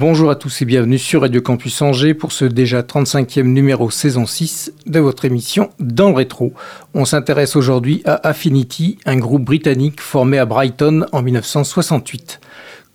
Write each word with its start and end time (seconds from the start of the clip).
Bonjour 0.00 0.30
à 0.30 0.36
tous 0.36 0.62
et 0.62 0.64
bienvenue 0.64 0.96
sur 0.96 1.22
Radio 1.22 1.40
Campus 1.40 1.82
Angers 1.82 2.14
pour 2.14 2.30
ce 2.30 2.44
déjà 2.44 2.82
35e 2.82 3.42
numéro 3.42 3.90
saison 3.90 4.26
6 4.26 4.72
de 4.86 5.00
votre 5.00 5.24
émission 5.24 5.70
Dans 5.80 6.10
le 6.10 6.14
rétro. 6.14 6.52
On 6.94 7.04
s'intéresse 7.04 7.56
aujourd'hui 7.56 8.02
à 8.04 8.28
Affinity, 8.28 8.98
un 9.06 9.16
groupe 9.16 9.42
britannique 9.42 10.00
formé 10.00 10.38
à 10.38 10.46
Brighton 10.46 11.04
en 11.10 11.20
1968. 11.20 12.38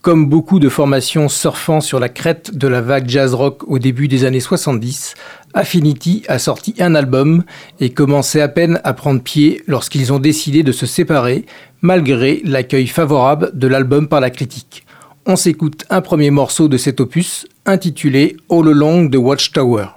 Comme 0.01 0.29
beaucoup 0.29 0.61
de 0.61 0.69
formations 0.69 1.27
surfant 1.27 1.81
sur 1.81 1.99
la 1.99 2.07
crête 2.07 2.55
de 2.55 2.69
la 2.69 2.79
vague 2.79 3.09
jazz 3.09 3.33
rock 3.33 3.67
au 3.67 3.79
début 3.79 4.07
des 4.07 4.23
années 4.23 4.39
70, 4.39 5.15
Affinity 5.53 6.23
a 6.29 6.39
sorti 6.39 6.73
un 6.79 6.95
album 6.95 7.43
et 7.81 7.89
commençait 7.89 8.39
à 8.39 8.47
peine 8.47 8.79
à 8.85 8.93
prendre 8.93 9.21
pied 9.21 9.61
lorsqu'ils 9.67 10.13
ont 10.13 10.19
décidé 10.19 10.63
de 10.63 10.71
se 10.71 10.85
séparer, 10.85 11.43
malgré 11.81 12.41
l'accueil 12.45 12.87
favorable 12.87 13.51
de 13.53 13.67
l'album 13.67 14.07
par 14.07 14.21
la 14.21 14.29
critique 14.29 14.82
on 15.25 15.35
s'écoute 15.35 15.85
un 15.89 16.01
premier 16.01 16.31
morceau 16.31 16.67
de 16.67 16.77
cet 16.77 16.99
opus 16.99 17.47
intitulé 17.65 18.37
All 18.49 18.67
Along 18.67 19.09
the 19.09 19.15
Watchtower. 19.15 19.87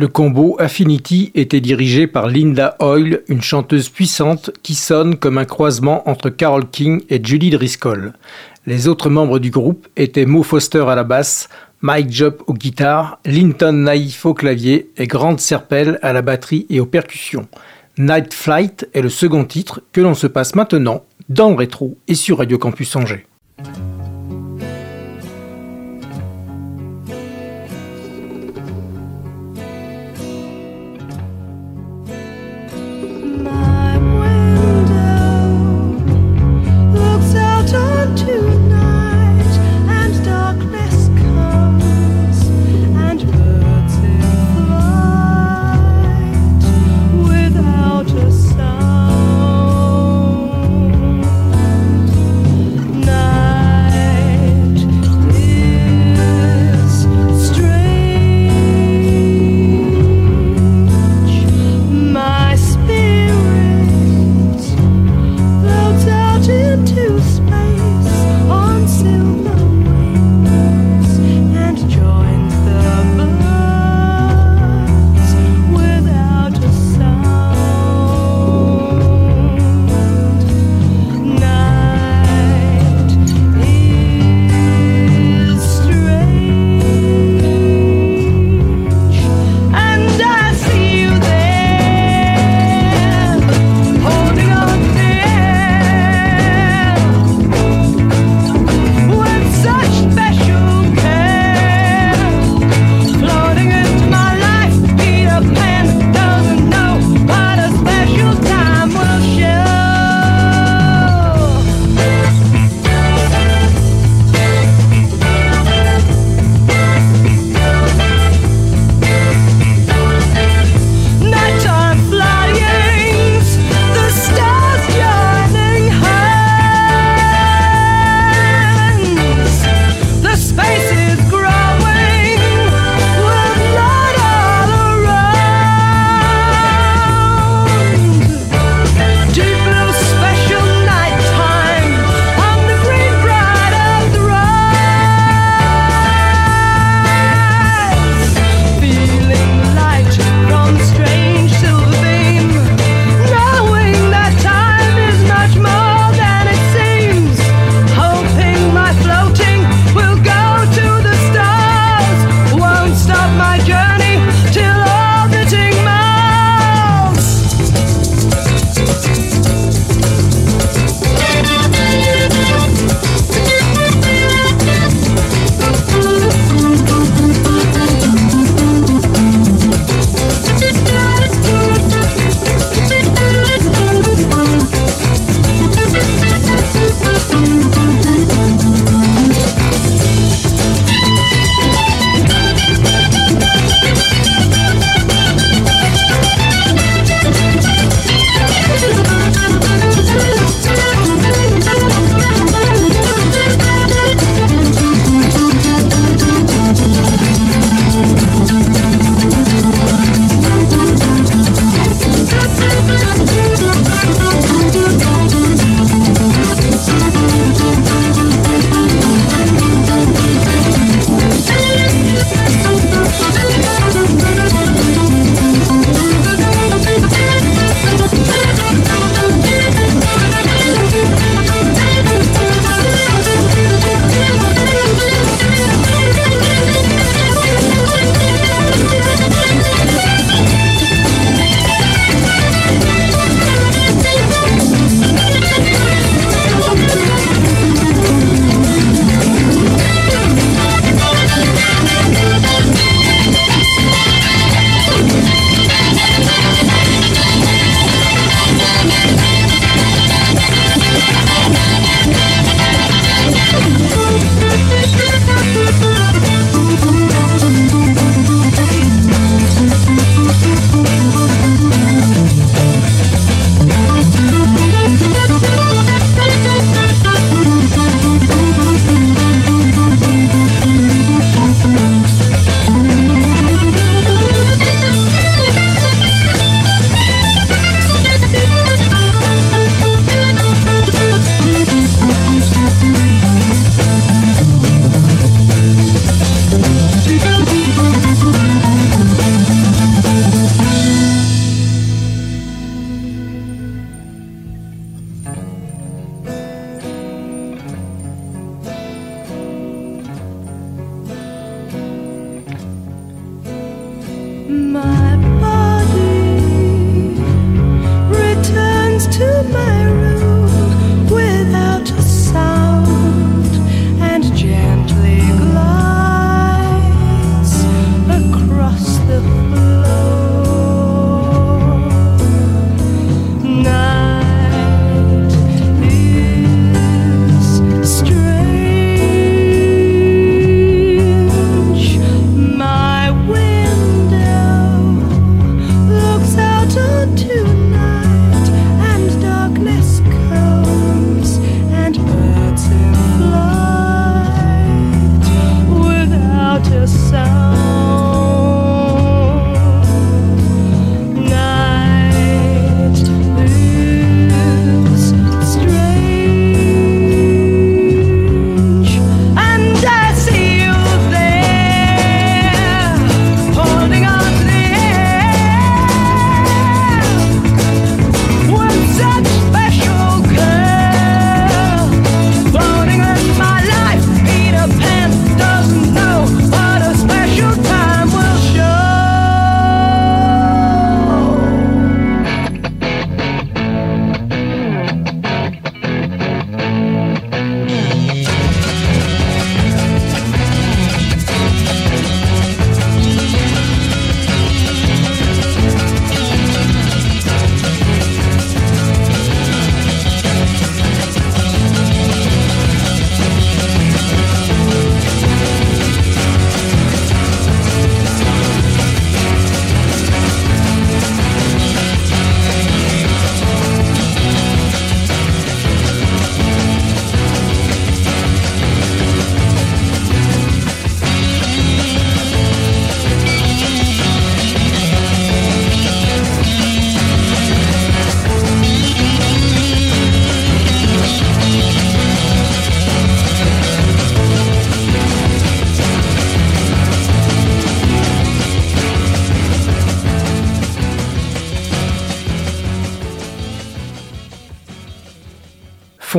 Le 0.00 0.08
combo 0.08 0.56
Affinity 0.58 1.30
était 1.34 1.60
dirigé 1.60 2.06
par 2.06 2.26
Linda 2.26 2.74
Hoyle, 2.80 3.20
une 3.28 3.42
chanteuse 3.42 3.90
puissante 3.90 4.50
qui 4.62 4.74
sonne 4.74 5.16
comme 5.16 5.36
un 5.36 5.44
croisement 5.44 6.08
entre 6.08 6.30
Carole 6.30 6.70
King 6.70 7.02
et 7.10 7.22
Julie 7.22 7.50
Driscoll. 7.50 8.14
Les 8.64 8.88
autres 8.88 9.10
membres 9.10 9.38
du 9.38 9.50
groupe 9.50 9.88
étaient 9.98 10.24
Mo 10.24 10.42
Foster 10.42 10.86
à 10.88 10.94
la 10.94 11.04
basse, 11.04 11.50
Mike 11.82 12.10
Job 12.10 12.36
aux 12.46 12.54
guitares, 12.54 13.18
Linton 13.26 13.74
Naif 13.74 14.24
au 14.24 14.32
clavier 14.32 14.90
et 14.96 15.06
Grant 15.06 15.36
Serpel 15.36 15.98
à 16.00 16.14
la 16.14 16.22
batterie 16.22 16.64
et 16.70 16.80
aux 16.80 16.86
percussions. 16.86 17.46
Night 17.98 18.32
Flight 18.32 18.88
est 18.94 19.02
le 19.02 19.10
second 19.10 19.44
titre 19.44 19.82
que 19.92 20.00
l'on 20.00 20.14
se 20.14 20.26
passe 20.26 20.54
maintenant 20.54 21.04
dans 21.28 21.50
le 21.50 21.56
rétro 21.56 21.98
et 22.08 22.14
sur 22.14 22.38
Radio 22.38 22.56
Campus 22.56 22.96
Angers. 22.96 23.26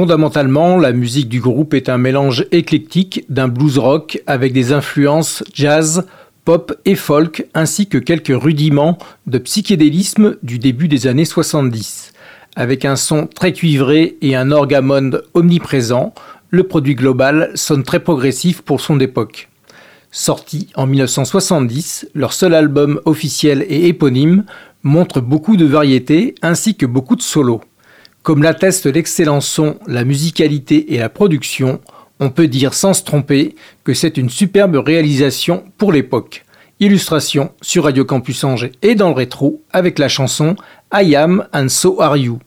Fondamentalement, 0.01 0.79
la 0.79 0.93
musique 0.93 1.29
du 1.29 1.39
groupe 1.39 1.75
est 1.75 1.87
un 1.87 1.99
mélange 1.99 2.47
éclectique 2.51 3.23
d'un 3.29 3.47
blues 3.47 3.77
rock 3.77 4.19
avec 4.25 4.51
des 4.51 4.73
influences 4.73 5.43
jazz, 5.53 6.07
pop 6.43 6.73
et 6.85 6.95
folk, 6.95 7.45
ainsi 7.53 7.85
que 7.85 7.99
quelques 7.99 8.33
rudiments 8.35 8.97
de 9.27 9.37
psychédélisme 9.37 10.37
du 10.41 10.57
début 10.57 10.87
des 10.87 11.05
années 11.05 11.23
70. 11.23 12.13
Avec 12.55 12.83
un 12.83 12.95
son 12.95 13.27
très 13.27 13.53
cuivré 13.53 14.17
et 14.23 14.35
un 14.35 14.49
orgamonde 14.49 15.23
omniprésent, 15.35 16.15
le 16.49 16.63
produit 16.63 16.95
global 16.95 17.51
sonne 17.53 17.83
très 17.83 17.99
progressif 17.99 18.63
pour 18.63 18.81
son 18.81 18.99
époque. 18.99 19.49
Sorti 20.09 20.69
en 20.73 20.87
1970, 20.87 22.09
leur 22.15 22.33
seul 22.33 22.55
album 22.55 22.99
officiel 23.05 23.63
et 23.69 23.87
éponyme 23.87 24.45
montre 24.81 25.21
beaucoup 25.21 25.57
de 25.57 25.65
variétés 25.65 26.33
ainsi 26.41 26.73
que 26.73 26.87
beaucoup 26.87 27.15
de 27.15 27.21
solos. 27.21 27.61
Comme 28.23 28.43
l'attestent 28.43 28.85
l'excellent 28.85 29.41
son, 29.41 29.77
la 29.87 30.03
musicalité 30.03 30.93
et 30.93 30.99
la 30.99 31.09
production, 31.09 31.81
on 32.19 32.29
peut 32.29 32.47
dire 32.47 32.75
sans 32.75 32.93
se 32.93 33.03
tromper 33.03 33.55
que 33.83 33.95
c'est 33.95 34.17
une 34.17 34.29
superbe 34.29 34.75
réalisation 34.75 35.63
pour 35.77 35.91
l'époque. 35.91 36.45
Illustration 36.79 37.51
sur 37.61 37.85
Radio 37.85 38.05
Campus 38.05 38.43
Angers 38.43 38.71
et 38.83 38.95
dans 38.95 39.09
le 39.09 39.15
rétro 39.15 39.63
avec 39.71 39.97
la 39.97 40.07
chanson 40.07 40.55
I 40.93 41.15
Am 41.15 41.47
and 41.53 41.69
So 41.69 41.99
Are 41.99 42.17
You. 42.17 42.39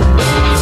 Thank 0.00 0.59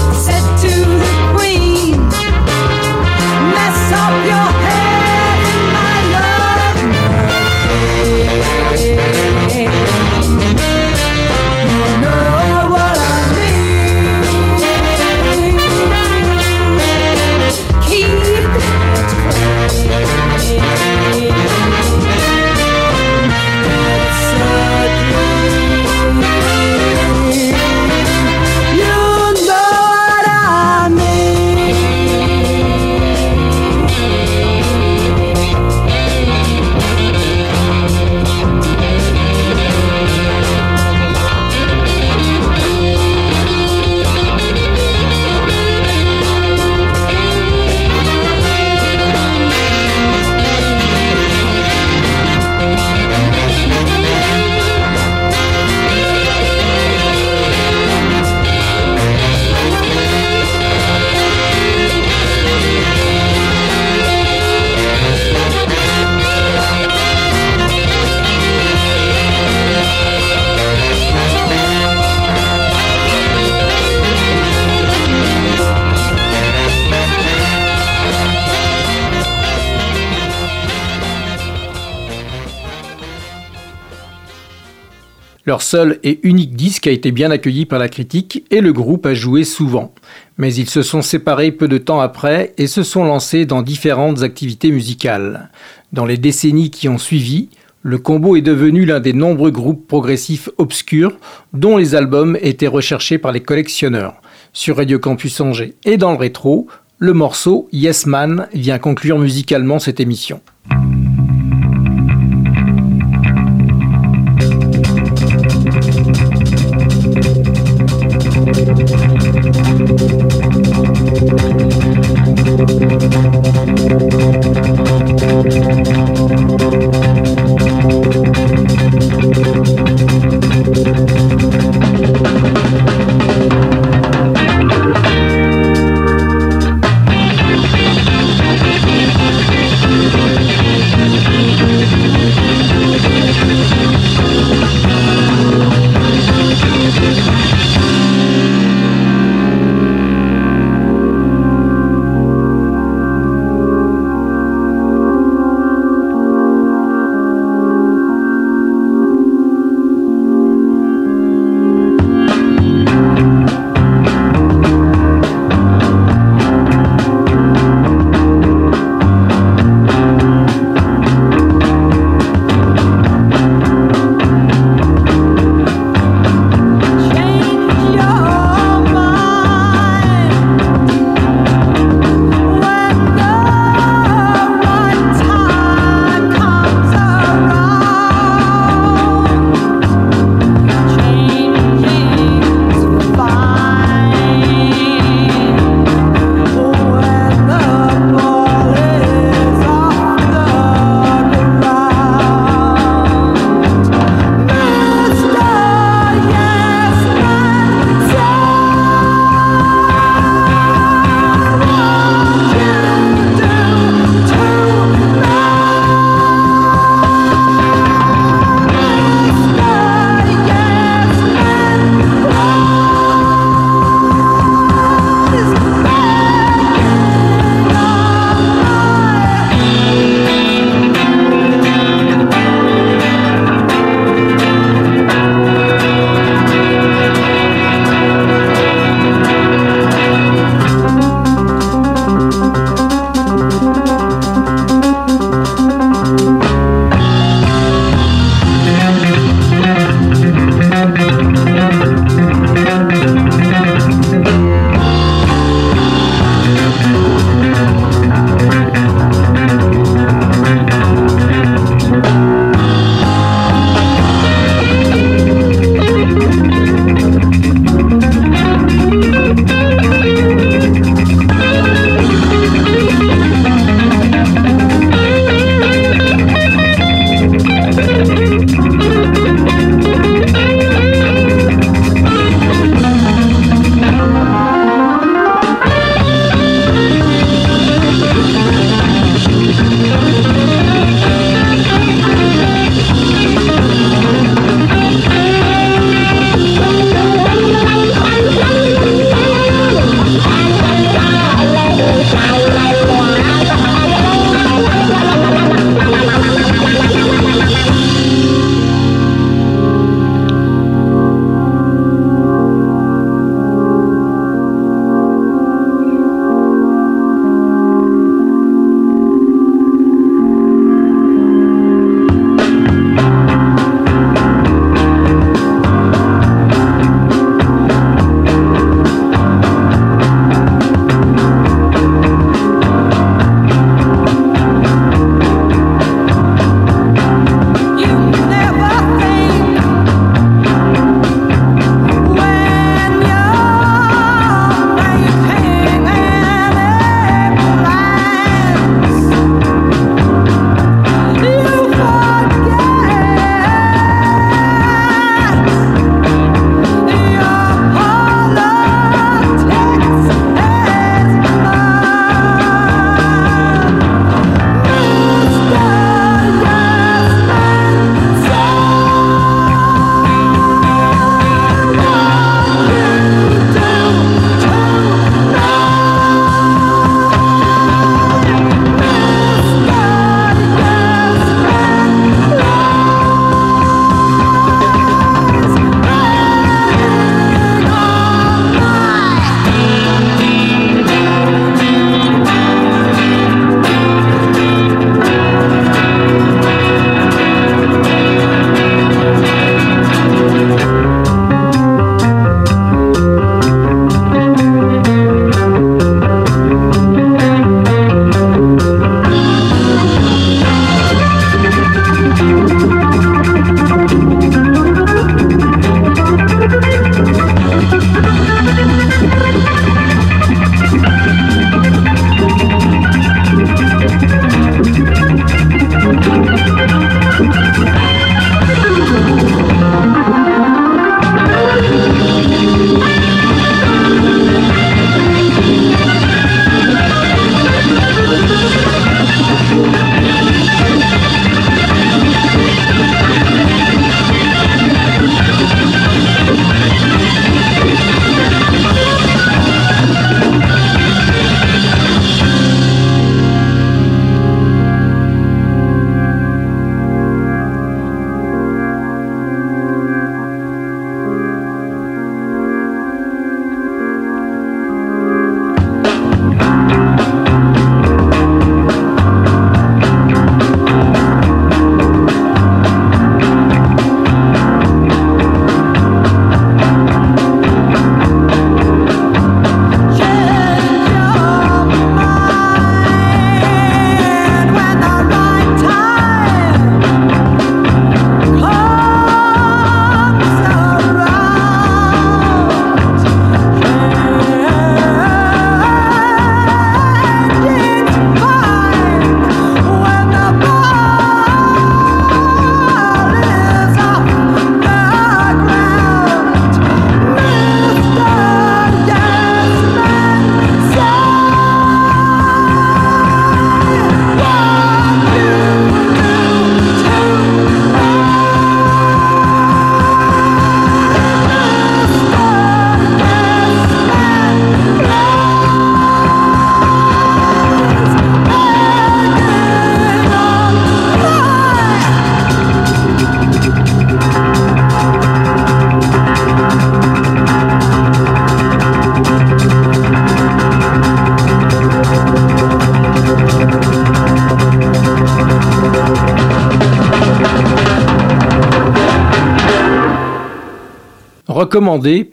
Leur 85.48 85.62
seul 85.62 85.98
et 86.04 86.20
unique 86.24 86.56
disque 86.56 86.88
a 86.88 86.90
été 86.90 87.10
bien 87.10 87.30
accueilli 87.30 87.64
par 87.64 87.78
la 87.78 87.88
critique 87.88 88.44
et 88.50 88.60
le 88.60 88.74
groupe 88.74 89.06
a 89.06 89.14
joué 89.14 89.44
souvent. 89.44 89.94
Mais 90.36 90.52
ils 90.52 90.68
se 90.68 90.82
sont 90.82 91.00
séparés 91.00 91.52
peu 91.52 91.68
de 91.68 91.78
temps 91.78 92.00
après 92.00 92.52
et 92.58 92.66
se 92.66 92.82
sont 92.82 93.02
lancés 93.02 93.46
dans 93.46 93.62
différentes 93.62 94.22
activités 94.22 94.70
musicales. 94.70 95.48
Dans 95.94 96.04
les 96.04 96.18
décennies 96.18 96.68
qui 96.68 96.86
ont 96.90 96.98
suivi, 96.98 97.48
le 97.80 97.96
combo 97.96 98.36
est 98.36 98.42
devenu 98.42 98.84
l'un 98.84 99.00
des 99.00 99.14
nombreux 99.14 99.50
groupes 99.50 99.88
progressifs 99.88 100.50
obscurs 100.58 101.16
dont 101.54 101.78
les 101.78 101.94
albums 101.94 102.36
étaient 102.42 102.66
recherchés 102.66 103.16
par 103.16 103.32
les 103.32 103.40
collectionneurs. 103.40 104.20
Sur 104.52 104.76
Radio 104.76 104.98
Campus 104.98 105.40
Angers 105.40 105.76
et 105.86 105.96
dans 105.96 106.10
le 106.12 106.18
rétro, 106.18 106.66
le 106.98 107.14
morceau 107.14 107.70
Yes 107.72 108.04
Man 108.04 108.48
vient 108.52 108.78
conclure 108.78 109.18
musicalement 109.18 109.78
cette 109.78 109.98
émission. 109.98 110.42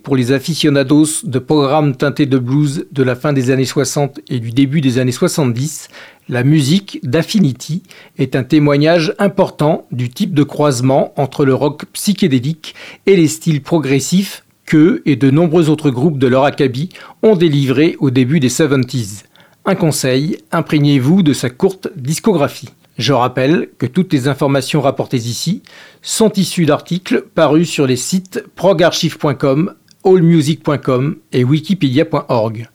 Pour 0.02 0.16
les 0.16 0.32
aficionados 0.32 1.24
de 1.24 1.38
programmes 1.38 1.96
teintés 1.96 2.26
de 2.26 2.36
blues 2.36 2.86
de 2.92 3.02
la 3.02 3.16
fin 3.16 3.32
des 3.32 3.50
années 3.50 3.64
60 3.64 4.20
et 4.28 4.38
du 4.38 4.50
début 4.50 4.82
des 4.82 4.98
années 4.98 5.12
70, 5.12 5.88
la 6.28 6.44
musique 6.44 7.00
d'Affinity 7.02 7.82
est 8.18 8.36
un 8.36 8.44
témoignage 8.44 9.14
important 9.18 9.86
du 9.92 10.10
type 10.10 10.34
de 10.34 10.42
croisement 10.42 11.14
entre 11.16 11.46
le 11.46 11.54
rock 11.54 11.86
psychédélique 11.94 12.74
et 13.06 13.16
les 13.16 13.28
styles 13.28 13.62
progressifs 13.62 14.44
que 14.66 15.00
et 15.06 15.16
de 15.16 15.30
nombreux 15.30 15.70
autres 15.70 15.88
groupes 15.88 16.18
de 16.18 16.26
leur 16.26 16.44
acabit 16.44 16.90
ont 17.22 17.34
délivré 17.34 17.96
au 17.98 18.10
début 18.10 18.40
des 18.40 18.50
70s. 18.50 19.22
Un 19.64 19.74
conseil, 19.74 20.36
imprégnez-vous 20.52 21.22
de 21.22 21.32
sa 21.32 21.48
courte 21.48 21.88
discographie. 21.96 22.68
Je 22.98 23.12
rappelle 23.12 23.68
que 23.78 23.86
toutes 23.86 24.12
les 24.12 24.26
informations 24.28 24.80
rapportées 24.80 25.18
ici 25.18 25.62
sont 26.02 26.32
issues 26.32 26.66
d'articles 26.66 27.26
parus 27.34 27.68
sur 27.68 27.86
les 27.86 27.96
sites 27.96 28.44
progarchive.com, 28.54 29.74
allmusic.com 30.04 31.16
et 31.32 31.44
wikipedia.org. 31.44 32.68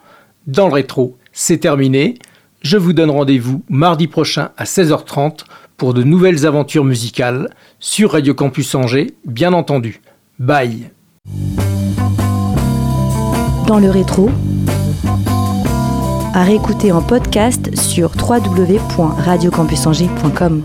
Dans 0.48 0.68
le 0.68 0.74
rétro, 0.74 1.18
c'est 1.34 1.60
terminé. 1.60 2.20
Je 2.62 2.78
vous 2.78 2.94
donne 2.94 3.10
rendez-vous 3.10 3.64
mardi 3.70 4.08
prochain 4.08 4.52
à 4.58 4.66
16h30 4.66 5.46
pour 5.78 5.96
de 5.96 6.04
nouvelles 6.04 6.46
aventures 6.46 6.86
musicales 6.86 7.50
sur 7.80 8.12
Radio 8.12 8.36
Campus 8.36 8.76
Angers, 8.76 9.16
bien 9.26 9.54
entendu. 9.54 10.02
Bye. 10.38 10.92
Dans 13.68 13.80
le 13.80 13.90
rétro, 13.90 14.30
à 16.34 16.44
réécouter 16.44 16.92
en 16.92 17.02
podcast 17.02 17.74
sur 17.78 18.12
www.radiocampusangers.com. 18.18 20.64